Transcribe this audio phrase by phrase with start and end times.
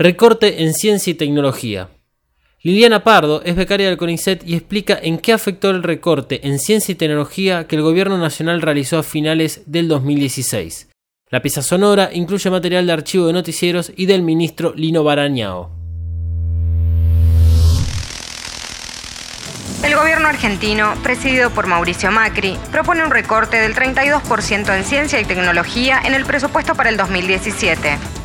[0.00, 1.90] Recorte en ciencia y tecnología.
[2.62, 6.92] Liliana Pardo es becaria del CONICET y explica en qué afectó el recorte en ciencia
[6.92, 10.88] y tecnología que el gobierno nacional realizó a finales del 2016.
[11.28, 15.70] La pieza sonora incluye material de archivo de noticieros y del ministro Lino Barañao.
[19.84, 25.26] El gobierno argentino, presidido por Mauricio Macri, propone un recorte del 32% en ciencia y
[25.26, 28.19] tecnología en el presupuesto para el 2017.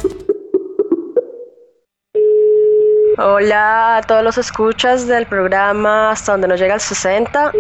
[3.18, 7.54] Hola a todos los escuchas del programa Hasta donde nos llega el 60.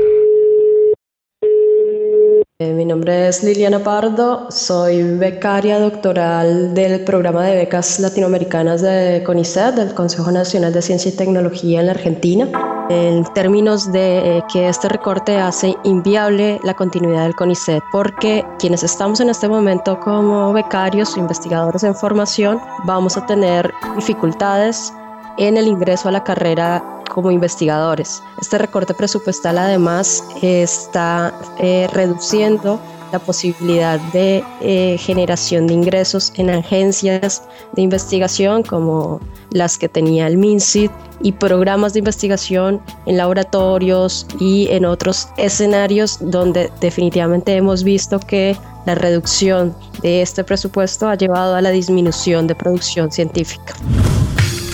[2.59, 9.23] Eh, mi nombre es Liliana Pardo, soy becaria doctoral del programa de becas latinoamericanas de
[9.26, 12.48] CONICET, del Consejo Nacional de Ciencia y Tecnología en la Argentina,
[12.90, 18.84] en términos de eh, que este recorte hace inviable la continuidad del CONICET, porque quienes
[18.84, 24.94] estamos en este momento como becarios o investigadores en formación vamos a tener dificultades
[25.38, 28.22] en el ingreso a la carrera como investigadores.
[28.41, 32.80] Este recorte presupuestal además está eh, reduciendo
[33.12, 40.27] la posibilidad de eh, generación de ingresos en agencias de investigación como las que tenía
[40.27, 40.90] el MINSID
[41.22, 48.58] y programas de investigación en laboratorios y en otros escenarios donde definitivamente hemos visto que
[48.86, 53.76] la reducción de este presupuesto ha llevado a la disminución de producción científica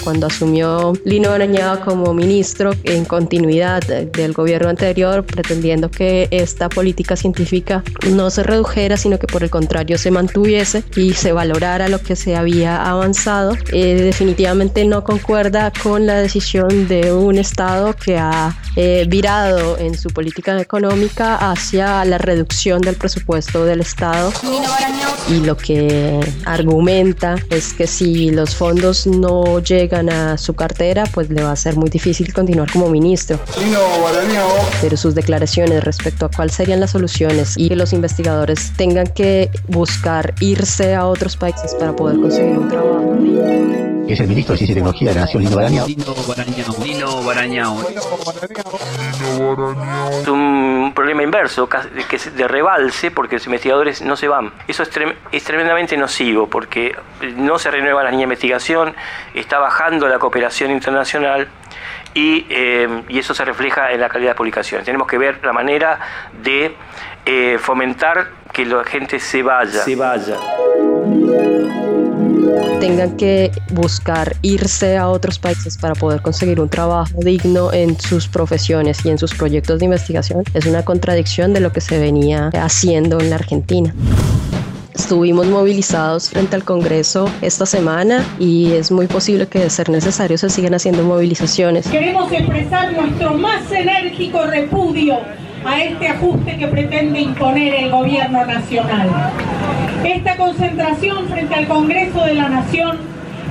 [0.04, 7.16] cuando asumió Lino Arañado como ministro en continuidad del gobierno anterior, pretendiendo que esta política
[7.16, 12.00] científica no se redujera, sino que por el contrario se mantuviese y se valorara lo
[12.02, 18.18] que se había avanzado, eh, definitivamente no concuerda con la decisión de un Estado que
[18.18, 24.32] ha eh, virado en su política económica hacia la reducción del presupuesto del Estado.
[25.30, 31.30] Y lo que argumenta es que si los fondos no llegan a su cartera, pues
[31.30, 33.40] le va a ser muy difícil continuar como ministro.
[34.82, 39.50] Pero sus declaraciones respecto a cuáles serían las soluciones y que los investigadores tengan que
[39.68, 43.91] buscar irse a otros países para poder conseguir un trabajo.
[44.12, 45.88] Es el ministro de Ciencia y Tecnología de la Nación, Lino Barañao.
[46.84, 47.82] Lino Barañao.
[50.22, 54.52] Es un problema inverso, que es de rebalse, porque los investigadores no se van.
[54.68, 54.90] Eso es,
[55.32, 56.94] es tremendamente nocivo, porque
[57.38, 58.94] no se renueva la línea de investigación,
[59.34, 61.48] está bajando la cooperación internacional
[62.14, 64.86] y, eh, y, eso se refleja en la calidad de publicaciones.
[64.86, 66.00] Tenemos que ver la manera
[66.44, 66.76] de
[67.26, 69.84] eh, fomentar que la gente se vaya.
[69.84, 70.36] Se vaya.
[72.80, 78.28] Tengan que buscar irse a otros países para poder conseguir un trabajo digno en sus
[78.28, 82.50] profesiones y en sus proyectos de investigación es una contradicción de lo que se venía
[82.54, 83.94] haciendo en la Argentina.
[84.94, 90.38] Estuvimos movilizados frente al Congreso esta semana y es muy posible que de ser necesario
[90.38, 91.88] se sigan haciendo movilizaciones.
[91.88, 95.20] Queremos expresar nuestro más enérgico repudio
[95.66, 99.10] a este ajuste que pretende imponer el gobierno nacional.
[100.04, 102.98] Esta concentración frente al Congreso de la Nación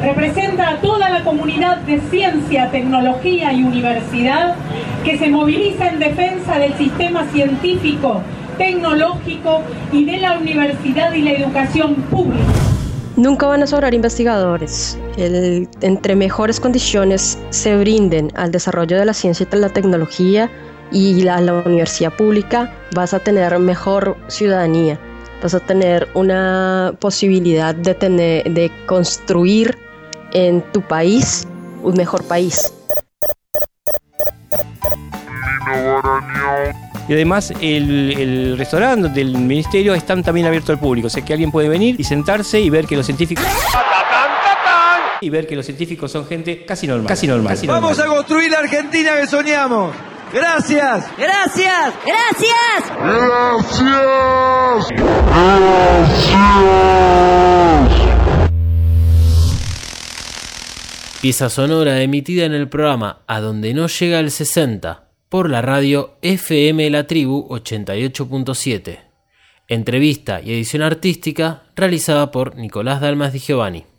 [0.03, 4.56] representa a toda la comunidad de ciencia, tecnología y universidad
[5.05, 8.22] que se moviliza en defensa del sistema científico
[8.59, 9.62] tecnológico
[9.93, 12.44] y de la universidad y la educación pública.
[13.16, 14.99] Nunca van a sobrar investigadores.
[15.16, 20.50] entre mejores condiciones se brinden al desarrollo de la ciencia y la tecnología
[20.93, 24.99] y la, la universidad pública, vas a tener mejor ciudadanía,
[25.41, 29.77] vas a tener una posibilidad de, tener, de construir
[30.33, 31.47] en tu país
[31.83, 32.73] un mejor país.
[37.09, 41.51] Y además el, restaurante del ministerio están también abiertos al público, o sea que alguien
[41.51, 43.45] puede venir y sentarse y ver que los científicos
[45.22, 47.07] y ver que los científicos son gente casi normal.
[47.07, 47.59] Casi normal.
[47.67, 49.95] Vamos a construir la Argentina que soñamos.
[50.33, 51.11] Gracias.
[51.19, 51.95] Gracias.
[52.07, 52.93] Gracias.
[52.97, 53.71] Gracias.
[61.21, 66.16] Pieza sonora emitida en el programa A donde no llega el 60 por la radio
[66.22, 69.01] FM La Tribu 88.7.
[69.69, 73.90] Entrevista y edición artística realizada por Nicolás Dalmas Di Giovanni.